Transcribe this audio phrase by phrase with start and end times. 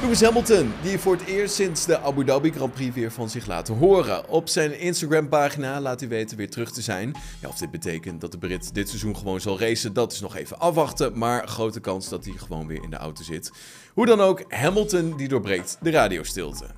[0.00, 3.46] Lewis Hamilton, die voor het eerst sinds de Abu Dhabi Grand Prix weer van zich
[3.46, 4.28] laten horen.
[4.28, 7.14] Op zijn Instagram-pagina laat hij weten weer terug te zijn.
[7.40, 10.36] Ja, of dit betekent dat de Brit dit seizoen gewoon zal racen, dat is nog
[10.36, 11.18] even afwachten.
[11.18, 13.52] Maar grote kans dat hij gewoon weer in de auto zit.
[13.94, 16.77] Hoe dan ook, Hamilton die doorbreekt de radiostilte.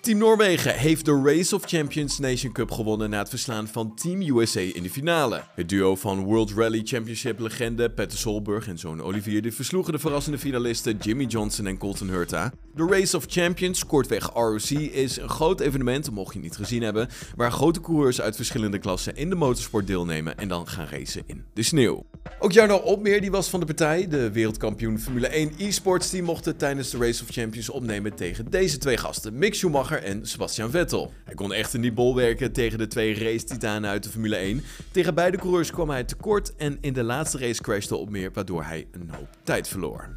[0.00, 4.20] Team Noorwegen heeft de Race of Champions Nation Cup gewonnen na het verslaan van Team
[4.22, 5.42] USA in de finale.
[5.54, 9.98] Het duo van World Rally Championship legende Petter Solberg en zoon Olivier de versloegen de
[9.98, 12.52] verrassende finalisten Jimmy Johnson en Colton Hurta.
[12.74, 17.08] De Race of Champions, kortweg ROC, is een groot evenement, mocht je niet gezien hebben,
[17.36, 21.44] waar grote coureurs uit verschillende klassen in de motorsport deelnemen en dan gaan racen in
[21.54, 22.06] de sneeuw.
[22.38, 24.08] Ook Jarno Opmeer die was van de partij.
[24.08, 28.78] De wereldkampioen Formule 1 e-sports die mochten tijdens de Race of Champions opnemen tegen deze
[28.78, 31.12] twee gasten, Mick Schumacher en Sebastian Vettel.
[31.24, 34.64] Hij kon echter niet bolwerken tegen de twee race-titanen uit de Formule 1.
[34.90, 38.86] Tegen beide coureurs kwam hij tekort en in de laatste race crashte Opmeer, waardoor hij
[38.92, 40.08] een hoop tijd verloor.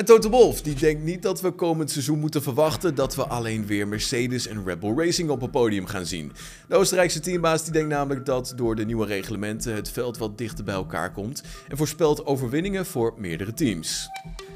[0.00, 3.66] En Toto Wolff die denkt niet dat we komend seizoen moeten verwachten dat we alleen
[3.66, 6.32] weer Mercedes en Red Bull Racing op het podium gaan zien.
[6.68, 10.64] De Oostenrijkse teambaas die denkt namelijk dat door de nieuwe reglementen het veld wat dichter
[10.64, 14.08] bij elkaar komt en voorspelt overwinningen voor meerdere teams.